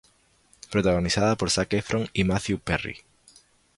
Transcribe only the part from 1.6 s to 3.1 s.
Efron y Matthew Perry.